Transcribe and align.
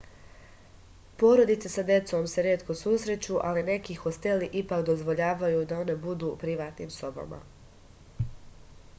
porodice 1.23 1.69
sa 1.73 1.83
decom 1.89 2.23
se 2.31 2.45
retko 2.47 2.75
susreću 2.79 3.37
ali 3.49 3.63
neki 3.67 3.97
hosteli 4.05 4.47
ipak 4.61 4.81
dozvoljavaju 4.87 5.59
da 5.73 5.79
one 5.83 5.95
budu 6.07 6.31
u 6.31 6.39
privatnim 6.45 6.89
sobama 6.97 7.39